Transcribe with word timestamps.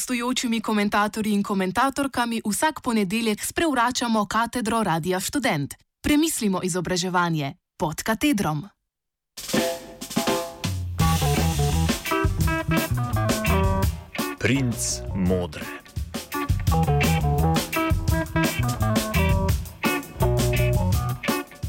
gostujočimi 0.00 0.60
komentatorji 0.60 1.32
in 1.32 1.42
komentatorkami 1.42 2.40
vsak 2.46 2.80
ponedeljek 2.80 3.44
sprevračamo 3.44 4.26
katedro 4.26 4.82
Radia 4.82 5.20
Student. 5.20 5.74
Premislimo 6.02 6.60
izobraževanje 6.62 7.54
pod 7.76 8.02
katedrom. 8.02 8.64
Princ 14.38 15.04
modre. 15.14 15.64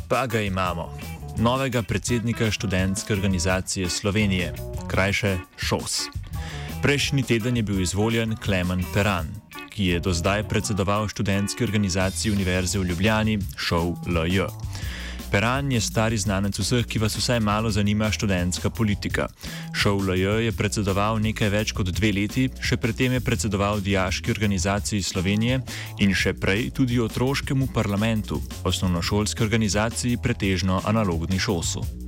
Pa 0.09 0.27
ga 0.27 0.39
imamo, 0.41 0.98
novega 1.38 1.84
predsednika 1.84 2.52
študentske 2.52 3.13
organizacije 3.13 3.89
Slovenije, 3.89 4.53
krajše 4.88 5.38
ŠOS. 5.58 6.20
Prejšnji 6.81 7.23
teden 7.23 7.58
je 7.58 7.63
bil 7.63 7.81
izvoljen 7.81 8.35
Klemen 8.35 8.81
Peran, 8.94 9.27
ki 9.70 9.85
je 9.85 9.99
do 9.99 10.13
zdaj 10.13 10.48
predsedoval 10.49 11.08
študentski 11.08 11.63
organizaciji 11.63 12.31
Univerze 12.31 12.80
v 12.80 12.89
Ljubljani, 12.89 13.38
ŠOV 13.58 13.94
LJ. 14.09 14.49
Peran 15.31 15.72
je 15.72 15.81
stari 15.81 16.17
znanec 16.17 16.58
vseh, 16.59 16.81
ki 16.86 16.99
vas 16.99 17.13
vsaj 17.16 17.39
malo 17.39 17.70
zanima 17.70 18.09
študentska 18.12 18.70
politika. 18.70 19.30
ŠOV 19.77 20.09
LJ 20.09 20.25
je 20.50 20.58
predsedoval 20.58 21.22
nekaj 21.22 21.53
več 21.53 21.72
kot 21.72 21.94
dve 21.94 22.11
leti, 22.17 22.50
še 22.50 22.81
predtem 22.81 23.13
je 23.13 23.22
predsedoval 23.22 23.78
Dijaški 23.86 24.34
organizaciji 24.34 25.06
Slovenije 25.06 25.61
in 26.02 26.17
še 26.17 26.34
prej 26.34 26.72
tudi 26.73 26.97
otroškemu 27.00 27.69
parlamentu, 27.78 28.41
osnovnošolski 28.66 29.44
organizaciji 29.44 30.17
pretežno 30.17 30.81
analogni 30.86 31.38
šosu. 31.39 32.00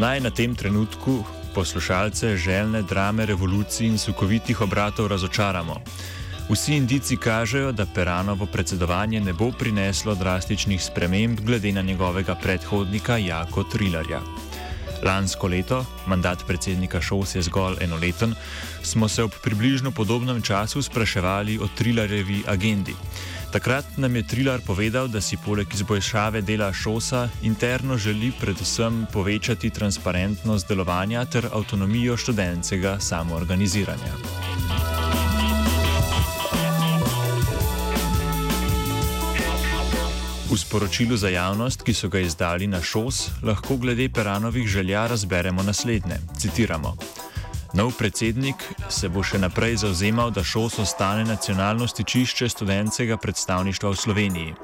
Naj 0.00 0.20
na 0.20 0.30
tem 0.30 0.54
trenutku 0.56 1.24
poslušalce 1.54 2.36
željne 2.36 2.82
drame 2.82 3.26
revolucij 3.26 3.86
in 3.86 3.98
sukovitih 3.98 4.60
obratov 4.60 5.06
razočaramo. 5.06 5.76
Vsi 6.48 6.76
indici 6.76 7.16
kažejo, 7.16 7.72
da 7.72 7.86
Peranovo 7.86 8.46
predsedovanje 8.46 9.20
ne 9.20 9.32
bo 9.32 9.50
prineslo 9.52 10.14
drastičnih 10.14 10.82
sprememb 10.84 11.40
glede 11.40 11.72
na 11.72 11.82
njegovega 11.82 12.34
predhodnika 12.34 13.16
Jako 13.16 13.64
Trilarja. 13.64 14.20
Lansko 15.02 15.48
leto, 15.48 15.84
mandat 16.06 16.46
predsednika 16.46 17.00
Šos 17.00 17.34
je 17.34 17.42
zgolj 17.42 17.76
enoleten, 17.80 18.34
smo 18.82 19.08
se 19.08 19.22
ob 19.22 19.32
približno 19.42 19.90
podobnem 19.90 20.42
času 20.42 20.82
spraševali 20.82 21.58
o 21.58 21.68
Trilarjevi 21.76 22.42
agendi. 22.46 22.94
Takrat 23.50 23.84
nam 23.96 24.16
je 24.16 24.22
Trilar 24.22 24.60
povedal, 24.66 25.08
da 25.08 25.20
si 25.20 25.36
poleg 25.36 25.66
izboljšave 25.74 26.42
dela 26.42 26.72
šosa 26.72 27.28
interno 27.42 27.96
želi 27.96 28.32
predvsem 28.40 29.06
povečati 29.12 29.70
transparentnost 29.70 30.68
delovanja 30.68 31.24
ter 31.24 31.46
avtonomijo 31.52 32.16
študentskega 32.16 33.00
samoorganiziranja. 33.00 34.14
V 40.50 40.58
sporočilu 40.58 41.16
za 41.16 41.28
javnost, 41.28 41.82
ki 41.82 41.94
so 41.94 42.08
ga 42.08 42.20
izdali 42.20 42.66
na 42.66 42.82
šos, 42.82 43.28
lahko 43.42 43.76
glede 43.76 44.08
Peranovih 44.08 44.66
želja 44.66 45.06
razberemo 45.06 45.62
naslednje. 45.62 46.18
Citiramo. 46.38 46.96
Nov 47.70 47.94
predsednik 47.94 48.64
se 48.90 49.06
bo 49.08 49.22
še 49.22 49.38
naprej 49.38 49.76
zauzemal, 49.84 50.32
da 50.34 50.42
ŠOS 50.42 50.80
ostane 50.82 51.22
nacionalno 51.22 51.86
stičišče 51.86 52.48
študentskega 52.50 53.14
predstavništva 53.22 53.92
v 53.94 54.00
Sloveniji. 54.00 54.54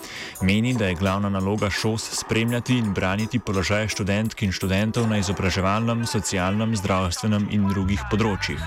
Meni, 0.42 0.74
da 0.74 0.90
je 0.90 0.98
glavna 0.98 1.30
naloga 1.30 1.70
ŠOS 1.70 2.10
spremljati 2.18 2.80
in 2.82 2.90
braniti 2.94 3.38
položaje 3.38 3.94
študentk 3.94 4.42
in 4.42 4.50
študentov 4.50 5.06
na 5.06 5.22
izobraževalnem, 5.22 6.02
socialnem, 6.02 6.74
zdravstvenem 6.74 7.46
in 7.54 7.70
drugih 7.70 8.02
področjih. 8.10 8.58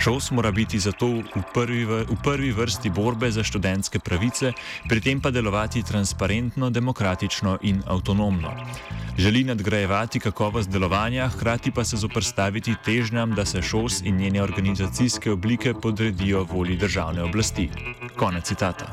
Šos 0.00 0.30
mora 0.30 0.50
biti 0.50 0.78
zato 0.80 1.06
v 1.06 1.42
prvi, 1.54 1.84
v 1.84 2.16
prvi 2.24 2.52
vrsti 2.56 2.88
borbe 2.90 3.28
za 3.28 3.44
študentske 3.44 4.00
pravice, 4.00 4.52
pri 4.88 5.00
tem 5.00 5.20
pa 5.20 5.28
delovati 5.30 5.82
transparentno, 5.84 6.70
demokratično 6.70 7.58
in 7.68 7.82
avtonomno. 7.86 8.48
Želi 9.18 9.44
nadgrajevati 9.44 10.20
kakovost 10.20 10.70
delovanja, 10.70 11.28
hkrati 11.28 11.70
pa 11.70 11.84
se 11.84 11.96
zoprstaviti 11.96 12.74
težnjam, 12.84 13.34
da 13.36 13.44
se 13.44 13.62
šos 13.62 14.00
in 14.04 14.16
njene 14.16 14.42
organizacijske 14.42 15.32
oblike 15.32 15.74
podredijo 15.74 16.46
volji 16.48 16.76
državne 16.76 17.22
oblasti. 17.22 17.68
Konec 18.16 18.44
citata. 18.44 18.88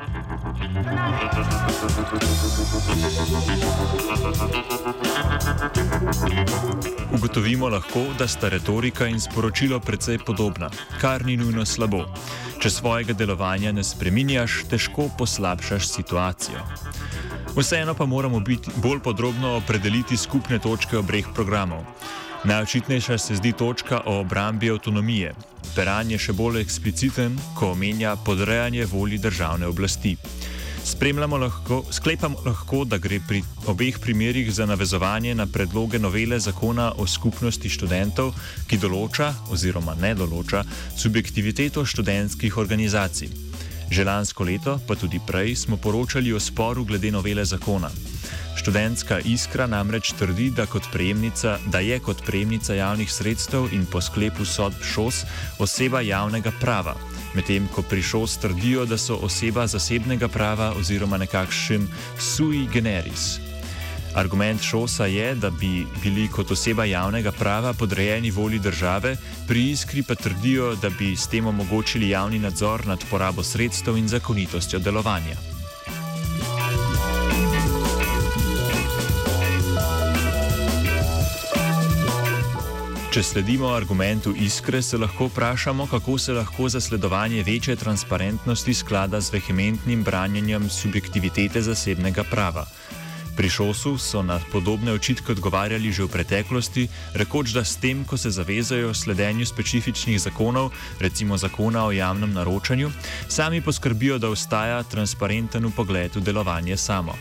Ugotovimo 7.14 7.70
lahko, 7.70 8.00
da 8.20 8.28
sta 8.28 8.50
retorika 8.50 9.08
in 9.08 9.20
sporočilo 9.20 9.80
precej 9.80 10.18
podobna, 10.26 10.70
kar 11.02 11.26
ni 11.26 11.38
nujno 11.38 11.66
slabo. 11.66 12.06
Če 12.60 12.70
svojega 12.70 13.14
delovanja 13.14 13.72
ne 13.72 13.84
spreminjaš, 13.84 14.64
težko 14.70 15.10
poslabšaš 15.18 15.88
situacijo. 15.88 16.64
Vseeno 17.58 17.94
pa 17.94 18.06
moramo 18.06 18.40
biti 18.40 18.72
bolj 18.76 19.00
podrobno 19.00 19.56
opredeliti 19.58 20.18
skupne 20.18 20.60
točke 20.60 20.98
obreh 20.98 21.26
programov. 21.36 21.86
Najočitnejša 22.44 23.18
se 23.18 23.36
zdi 23.36 23.52
točka 23.52 24.02
o 24.06 24.20
obrambi 24.20 24.70
avtonomije. 24.70 25.34
Peran 25.76 26.12
je 26.12 26.20
še 26.22 26.34
bolj 26.34 26.62
ekspliciten, 26.62 27.34
ko 27.58 27.72
omenja 27.74 28.16
podrejanje 28.26 28.86
volji 28.86 29.18
državne 29.18 29.68
oblasti. 29.68 30.16
Lahko, 30.88 31.84
sklepamo 31.92 32.38
lahko, 32.46 32.86
da 32.86 32.98
gre 32.98 33.20
pri 33.28 33.42
obeh 33.68 34.00
primerjih 34.00 34.54
za 34.54 34.66
navezovanje 34.66 35.36
na 35.36 35.46
predloge 35.46 36.00
novele 36.00 36.40
zakona 36.40 36.94
o 36.98 37.08
skupnosti 37.08 37.70
študentov, 37.70 38.32
ki 38.68 38.78
določa 38.78 39.34
oziroma 39.52 39.98
ne 40.00 40.14
določa 40.16 40.64
subjektiviteto 40.96 41.86
študentskih 41.86 42.58
organizacij. 42.58 43.47
Že 43.90 44.04
lansko 44.04 44.44
leto, 44.44 44.80
pa 44.88 44.96
tudi 44.96 45.20
prej, 45.20 45.56
smo 45.56 45.78
poročali 45.78 46.34
o 46.34 46.40
sporu 46.40 46.86
glede 46.86 47.12
novele 47.12 47.46
zakona. 47.46 47.90
Študentska 48.58 49.20
iskra 49.24 49.68
namreč 49.68 50.12
trdi, 50.20 50.50
da, 50.52 50.66
da 51.66 51.80
je 51.80 52.00
kot 52.00 52.26
prejemnica 52.26 52.74
javnih 52.74 53.12
sredstev 53.12 53.70
in 53.72 53.86
po 53.86 54.02
sklepu 54.02 54.46
sodb 54.46 54.82
ŠOS 54.84 55.24
oseba 55.60 56.02
javnega 56.02 56.52
prava 56.60 56.96
medtem 57.38 57.68
ko 57.70 57.86
pri 57.86 58.02
ŠOS 58.02 58.38
trdijo, 58.42 58.86
da 58.86 58.98
so 58.98 59.20
oseba 59.22 59.68
zasebnega 59.68 60.28
prava 60.28 60.74
oziroma 60.80 61.18
nekakšen 61.18 61.88
sui 62.18 62.66
generis. 62.74 63.47
Argument 64.18 64.62
ŠOS-a 64.62 65.06
je, 65.06 65.36
da 65.36 65.50
bi 65.50 65.86
bili 66.02 66.28
kot 66.28 66.52
oseba 66.52 66.86
javnega 66.86 67.32
prava 67.32 67.74
podrejeni 67.74 68.32
volji 68.32 68.60
države, 68.60 69.16
pri 69.48 69.70
iskri 69.72 70.04
pa 70.04 70.16
trdijo, 70.16 70.76
da 70.76 70.90
bi 70.90 71.16
s 71.16 71.28
tem 71.28 71.48
omogočili 71.48 72.10
javni 72.10 72.40
nadzor 72.40 72.88
nad 72.88 73.06
porabo 73.12 73.44
sredstev 73.44 73.98
in 73.98 74.08
zakonitostjo 74.08 74.80
delovanja. 74.80 75.38
Če 83.14 83.24
sledimo 83.24 83.70
argumentu 83.74 84.34
iskre, 84.38 84.82
se 84.82 84.98
lahko 84.98 85.30
vprašamo, 85.30 85.88
kako 85.88 86.18
se 86.18 86.34
lahko 86.34 86.70
zasledovanje 86.70 87.44
večje 87.44 87.76
transparentnosti 87.76 88.74
sklada 88.74 89.22
z 89.22 89.34
vehementnim 89.34 90.04
branjenjem 90.04 90.70
subjektivitete 90.70 91.62
zasebnega 91.62 92.24
prava. 92.24 92.66
Pri 93.38 93.50
Šosu 93.50 93.98
so 94.02 94.24
na 94.26 94.40
podobne 94.52 94.92
očitke 94.98 95.32
odgovarjali 95.32 95.94
že 95.94 96.04
v 96.04 96.10
preteklosti, 96.10 96.90
rekoč, 97.14 97.54
da 97.54 97.62
s 97.62 97.78
tem, 97.78 98.02
ko 98.02 98.18
se 98.18 98.34
zavezajo 98.34 98.98
sledenju 98.98 99.46
specifičnih 99.46 100.18
zakonov, 100.18 100.74
recimo 100.98 101.38
zakona 101.38 101.86
o 101.86 101.94
javnem 101.94 102.34
naročanju, 102.34 102.90
sami 103.30 103.62
poskrbijo, 103.62 104.18
da 104.18 104.34
ostaja 104.34 104.82
transparenten 104.84 105.70
v 105.70 105.72
pogledu 105.72 106.18
delovanje 106.20 106.78
samo. 106.78 107.14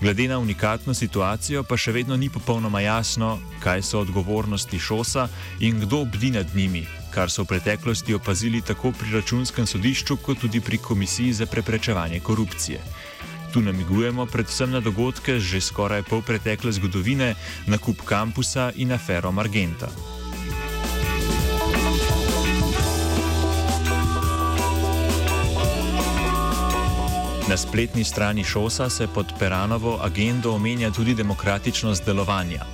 Glede 0.00 0.28
na 0.28 0.38
unikatno 0.38 0.94
situacijo 0.94 1.60
pa 1.62 1.76
še 1.76 1.92
vedno 1.92 2.16
ni 2.16 2.30
popolnoma 2.32 2.80
jasno, 2.80 3.36
kaj 3.60 3.82
so 3.84 4.00
odgovornosti 4.00 4.80
šosa 4.80 5.28
in 5.60 5.84
kdo 5.84 6.06
bdi 6.08 6.30
nad 6.40 6.56
njimi, 6.56 6.86
kar 7.12 7.28
so 7.28 7.44
v 7.44 7.52
preteklosti 7.52 8.16
opazili 8.16 8.64
tako 8.64 8.94
pri 8.96 9.20
računskem 9.20 9.66
sodišču, 9.66 10.16
kot 10.24 10.40
tudi 10.40 10.64
pri 10.64 10.80
Komisiji 10.80 11.32
za 11.32 11.46
preprečevanje 11.46 12.20
korupcije. 12.24 12.80
Tu 13.52 13.60
namigujemo 13.60 14.26
predvsem 14.26 14.70
na 14.70 14.80
dogodke 14.80 15.40
že 15.40 15.60
skoraj 15.60 16.02
pol 16.04 16.20
pretekle 16.22 16.72
zgodovine, 16.72 17.34
nakup 17.66 18.04
kampusa 18.04 18.72
in 18.76 18.92
afero 18.92 19.32
Margenta. 19.32 19.88
Na 27.48 27.56
spletni 27.56 28.04
strani 28.04 28.44
Šosa 28.44 28.90
se 28.90 29.06
pod 29.06 29.32
Peranovo 29.38 29.98
agendo 30.02 30.52
omenja 30.52 30.90
tudi 30.90 31.14
demokratičnost 31.14 32.04
delovanja. 32.04 32.64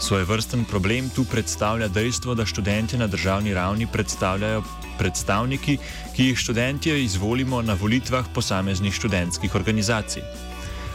Svoj 0.00 0.24
vrsten 0.24 0.64
problem 0.64 1.08
tu 1.10 1.24
predstavlja 1.24 1.88
dejstvo, 1.88 2.34
da 2.34 2.44
študente 2.46 2.98
na 2.98 3.06
državni 3.06 3.54
ravni 3.54 3.86
predstavljajo 3.92 4.62
predstavniki, 4.98 5.78
ki 6.16 6.24
jih 6.24 6.38
študentje 6.38 7.04
izvolimo 7.04 7.62
na 7.62 7.74
volitvah 7.74 8.26
posameznih 8.34 8.94
študentskih 8.94 9.54
organizacij. 9.54 10.22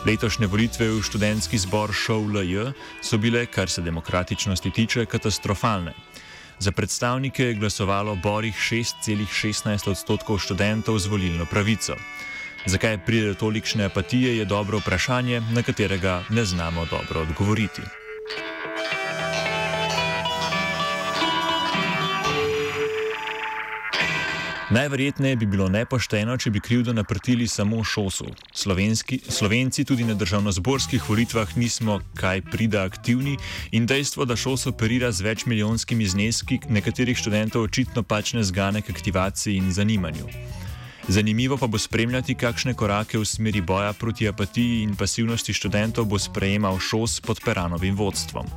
Letošnje 0.05 0.47
volitve 0.47 0.87
v 0.89 1.01
študentski 1.01 1.57
zbor 1.57 1.93
ŠOLJ 1.93 2.71
so 3.01 3.17
bile, 3.17 3.45
kar 3.45 3.69
se 3.69 3.81
demokratičnosti 3.81 4.71
tiče, 4.71 5.05
katastrofalne. 5.05 5.93
Za 6.59 6.71
predstavnike 6.71 7.45
je 7.45 7.53
glasovalo 7.53 8.15
borih 8.15 8.55
6,16 8.55 9.89
odstotkov 9.89 10.39
študentov 10.39 10.99
z 10.99 11.07
volilno 11.07 11.45
pravico. 11.45 11.97
Zakaj 12.65 12.99
pride 13.05 13.33
do 13.33 13.33
tolikšne 13.33 13.89
apatije, 13.89 14.37
je 14.37 14.45
dobro 14.45 14.77
vprašanje, 14.77 15.41
na 15.53 15.63
katerega 15.63 16.23
ne 16.29 16.45
znamo 16.45 16.85
dobro 16.85 17.21
odgovoriti. 17.21 18.00
Najverjetneje 24.71 25.35
bi 25.35 25.45
bilo 25.51 25.65
nepošteno, 25.67 26.37
če 26.39 26.49
bi 26.55 26.59
krivdo 26.63 26.93
naprtili 26.95 27.43
samo 27.47 27.81
šosu. 27.83 28.29
Slovenski, 28.55 29.17
Slovenci 29.27 29.83
tudi 29.83 30.05
na 30.07 30.13
državno-zborskih 30.15 31.09
volitvah 31.09 31.57
nismo 31.57 31.97
kaj 32.15 32.39
prida 32.41 32.85
aktivni 32.87 33.35
in 33.75 33.85
dejstvo, 33.85 34.25
da 34.25 34.37
šos 34.39 34.63
operira 34.71 35.11
z 35.11 35.27
večmilijonskimi 35.27 36.07
zneski, 36.07 36.61
nekaterih 36.69 37.17
študentov 37.19 37.67
očitno 37.67 38.03
pač 38.03 38.31
ne 38.33 38.43
zgane 38.47 38.81
k 38.81 38.95
aktivaciji 38.95 39.57
in 39.59 39.73
zanimanju. 39.75 40.31
Zanimivo 41.07 41.57
pa 41.57 41.67
bo 41.67 41.77
spremljati, 41.77 42.37
kakšne 42.39 42.73
korake 42.73 43.19
v 43.19 43.27
smeri 43.27 43.61
boja 43.61 43.91
proti 43.93 44.29
apatiji 44.31 44.85
in 44.87 44.95
pasivnosti 44.95 45.53
študentov 45.53 46.07
bo 46.07 46.19
sprejemal 46.19 46.79
šos 46.79 47.19
pod 47.19 47.43
Peranovim 47.43 47.99
vodstvom. 47.99 48.47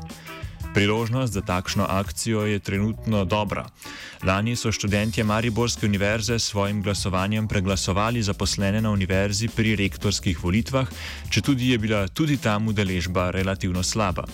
Priložnost 0.74 1.32
za 1.32 1.40
takšno 1.40 1.86
akcijo 1.88 2.40
je 2.50 2.58
trenutno 2.58 3.24
dobra. 3.24 3.68
Lani 4.22 4.56
so 4.56 4.72
študentje 4.72 5.24
Mariborske 5.24 5.86
univerze 5.86 6.38
s 6.38 6.50
svojim 6.50 6.82
glasovanjem 6.82 7.48
preglasovali 7.48 8.22
zaposlene 8.22 8.80
na 8.82 8.90
univerzi 8.90 9.48
pri 9.48 9.76
rektorskih 9.76 10.44
volitvah, 10.44 10.90
če 11.30 11.40
tudi 11.40 11.70
je 11.70 11.78
bila 11.78 12.08
tudi 12.08 12.36
tam 12.36 12.68
udeležba 12.68 13.30
relativno 13.30 13.82
slaba. 13.82 14.26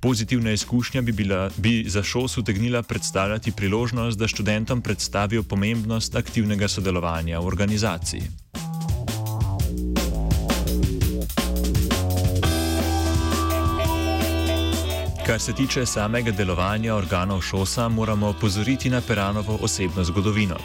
Pozitivna 0.00 0.52
izkušnja 0.52 1.02
bi, 1.02 1.12
bila, 1.12 1.50
bi 1.56 1.84
za 1.88 2.02
šos 2.02 2.36
utegnila 2.38 2.82
predstavljati 2.82 3.52
priložnost, 3.52 4.18
da 4.18 4.28
študentom 4.28 4.82
predstavijo 4.82 5.42
pomembnost 5.42 6.16
aktivnega 6.16 6.68
sodelovanja 6.68 7.40
v 7.40 7.46
organizaciji. 7.46 8.43
Kar 15.26 15.40
se 15.40 15.52
tiče 15.52 15.86
samega 15.86 16.30
delovanja 16.30 16.94
organov 16.94 17.40
šosa, 17.40 17.88
moramo 17.88 18.28
opozoriti 18.28 18.90
na 18.90 19.00
Peranovo 19.00 19.58
osebno 19.62 20.04
zgodovino. 20.04 20.56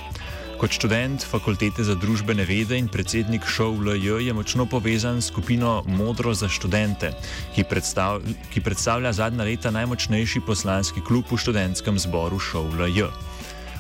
Kot 0.58 0.72
študent 0.72 1.24
fakultete 1.24 1.84
za 1.84 1.96
družbene 1.96 2.44
vede 2.44 2.78
in 2.78 2.90
predsednik 2.92 3.46
ŠOVLJ 3.48 4.26
je 4.28 4.34
močno 4.34 4.66
povezan 4.66 5.22
s 5.22 5.32
skupino 5.32 5.84
Modro 5.88 6.34
za 6.34 6.50
študente, 6.50 7.14
ki, 7.56 7.64
predstav, 7.64 8.20
ki 8.52 8.62
predstavlja 8.62 9.14
zadnja 9.14 9.44
leta 9.44 9.72
najmočnejši 9.72 10.42
poslanski 10.48 11.02
klub 11.08 11.32
v 11.32 11.38
študentskem 11.38 12.00
zboru 12.00 12.40
ŠOVLJ. 12.40 13.08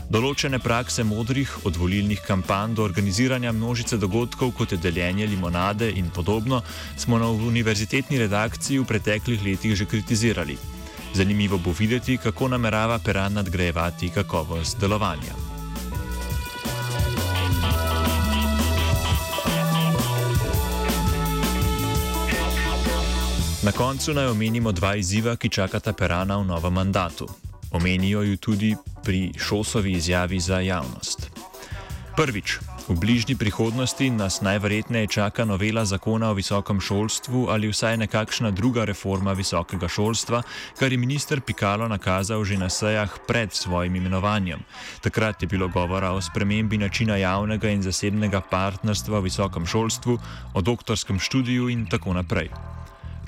Določene 0.10 0.58
prakse 0.58 1.04
modrih, 1.06 1.52
od 1.70 1.76
volilnih 1.78 2.24
kampanj 2.26 2.72
do 2.74 2.82
organiziranja 2.82 3.52
množice 3.54 3.98
dogodkov, 4.02 4.56
kot 4.58 4.72
je 4.74 4.80
deljenje 4.82 5.28
limonade 5.30 5.92
in 6.02 6.08
podobno, 6.10 6.64
smo 6.98 7.20
na 7.22 7.28
univerzitetni 7.30 8.18
redakciji 8.18 8.80
v 8.80 8.88
preteklih 8.90 9.44
letih 9.46 9.76
že 9.78 9.86
kritizirali. 9.86 10.58
Zanimivo 11.14 11.60
bo 11.62 11.76
videti, 11.78 12.18
kako 12.18 12.48
namerava 12.48 12.98
Peran 13.06 13.38
nadgrajevati 13.38 14.10
kakovost 14.10 14.82
delovanja. 14.82 15.38
Na 23.62 23.72
koncu 23.72 24.14
naj 24.14 24.34
omenimo 24.34 24.72
dva 24.72 24.96
izziva, 24.96 25.36
ki 25.36 25.50
čakata 25.50 25.94
Perana 25.94 26.42
v 26.42 26.50
novem 26.50 26.74
mandatu. 26.74 27.30
Omenijo 27.72 28.22
ju 28.22 28.38
tudi 28.38 28.76
pri 29.04 29.34
Šosovi 29.38 29.92
izjavi 29.92 30.40
za 30.40 30.60
javnost. 30.60 31.30
Prvič, 32.19 32.60
v 32.90 33.00
bližnji 33.00 33.40
prihodnosti 33.40 34.10
nas 34.10 34.42
najverjetneje 34.42 35.07
čaka 35.07 35.46
novela 35.46 35.86
zakona 35.86 36.30
o 36.30 36.36
visokem 36.36 36.81
šolstvu 36.81 37.48
ali 37.48 37.69
vsaj 37.69 37.98
nekakšna 37.98 38.51
druga 38.51 38.84
reforma 38.84 39.31
visokega 39.34 39.88
šolstva, 39.88 40.42
kar 40.80 40.92
je 40.92 40.98
minister 40.98 41.42
Pikalo 41.42 41.88
nakazal 41.88 42.44
že 42.44 42.57
na 42.57 42.69
sejah 42.69 43.07
pred 43.28 43.54
svojim 43.54 43.96
imenovanjem. 43.96 44.60
Takrat 45.01 45.42
je 45.42 45.48
bilo 45.48 45.68
govora 45.68 46.12
o 46.12 46.22
spremembi 46.22 46.78
načina 46.78 47.16
javnega 47.16 47.69
in 47.69 47.81
zasebnega 47.81 48.42
partnerstva 48.42 49.19
v 49.19 49.24
visokem 49.30 49.66
šolstvu, 49.66 50.19
o 50.54 50.62
doktorskem 50.62 51.19
študiju 51.19 51.69
in 51.69 51.88
tako 51.88 52.13
naprej. 52.13 52.50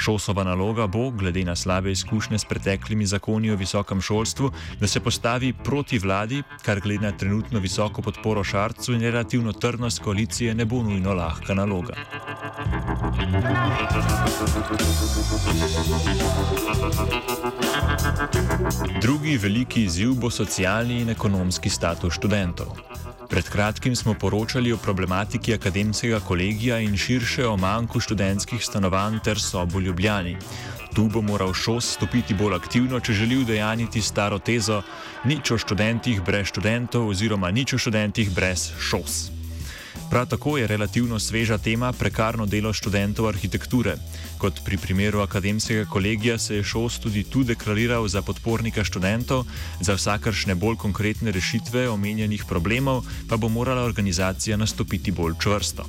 Šosova 0.02 0.44
naloga 0.44 0.88
bo, 0.88 1.10
glede 1.12 1.44
na 1.46 1.56
slabe 1.56 1.92
izkušnje 1.92 2.40
s 2.40 2.46
preteklimi 2.46 3.06
zakoni 3.06 3.52
o 3.52 3.56
visokem 3.56 4.02
šolstvu, 4.02 4.52
da 4.80 4.88
se 4.88 5.00
postavi 5.00 5.54
proti 5.54 6.00
vladi, 6.00 6.44
kar 6.66 6.80
glede 6.80 7.06
na 7.06 7.12
trenutno 7.18 7.60
visoko 7.60 8.02
podporo 8.02 8.44
Šarcu 8.44 8.94
in 8.94 9.02
relativno 9.02 9.54
trdnost 9.54 10.00
koalicije 10.00 10.56
ne 10.56 10.66
bo 10.66 10.82
nujno 10.84 11.14
lahka 11.14 11.54
naloga. 11.54 11.94
Drugi 19.02 19.38
veliki 19.38 19.84
izziv 19.84 20.14
bo 20.14 20.30
socialni 20.30 21.02
in 21.02 21.10
ekonomski 21.10 21.70
status 21.70 22.14
študentov. 22.14 22.91
Pred 23.32 23.50
kratkim 23.50 23.96
smo 23.96 24.14
poročali 24.14 24.74
o 24.74 24.78
problematiki 24.78 25.54
akademskega 25.54 26.20
kolegija 26.20 26.80
in 26.80 26.98
širše 26.98 27.48
o 27.48 27.58
manjku 27.58 28.00
študentskih 28.00 28.66
stanovanj 28.66 29.20
ter 29.24 29.40
sobo 29.40 29.80
Ljubljani. 29.80 30.36
Tu 30.96 31.08
bo 31.08 31.22
moral 31.22 31.54
šos 31.54 31.94
stopiti 31.96 32.34
bolj 32.34 32.60
aktivno, 32.60 33.00
če 33.00 33.14
želi 33.14 33.38
udejaniti 33.38 34.02
staro 34.02 34.40
tezo: 34.40 34.82
nič 35.24 35.52
o 35.52 35.58
študentih 35.58 36.22
brez 36.22 36.52
študentov 36.52 37.08
oziroma 37.08 37.52
nič 37.52 37.74
o 37.74 37.78
študentih 37.78 38.36
brez 38.36 38.74
šos. 38.80 39.41
Prav 40.10 40.28
tako 40.28 40.58
je 40.58 40.68
relativno 40.68 41.20
sveža 41.20 41.58
tema 41.58 41.94
prekarno 41.94 42.46
delo 42.46 42.74
študentov 42.74 43.28
arhitekture. 43.28 43.96
Kot 44.38 44.62
pri 44.66 44.78
primeru 44.78 45.20
akademskega 45.20 45.86
kolegija 45.86 46.38
se 46.38 46.56
je 46.56 46.64
Šos 46.64 47.00
tudi 47.00 47.24
tu 47.24 47.44
deklariral 47.44 48.08
za 48.08 48.22
podpornika 48.22 48.84
študentov, 48.84 49.46
za 49.80 49.94
vsakršne 49.94 50.56
bolj 50.56 50.76
konkretne 50.76 51.32
rešitve 51.32 51.90
omenjenih 51.90 52.46
problemov 52.50 53.06
pa 53.30 53.38
bo 53.38 53.50
morala 53.50 53.82
organizacija 53.82 54.58
nastopiti 54.58 55.12
bolj 55.12 55.34
čvrsto. 55.40 55.86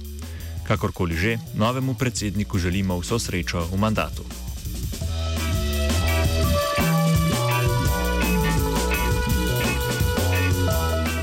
Kakorkoli 0.69 1.17
že, 1.17 1.38
novemu 1.55 1.95
predsedniku 1.95 2.59
želimo 2.59 2.99
vso 2.99 3.19
srečo 3.19 3.67
v 3.73 3.77
mandatu. 3.77 4.23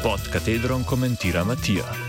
Pod 0.04 0.20
katedrom 0.34 0.84
komentira 0.84 1.44
Matija. 1.44 2.09